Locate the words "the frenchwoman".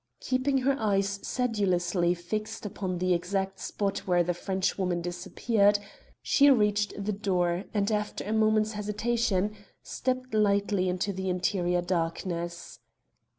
4.23-4.99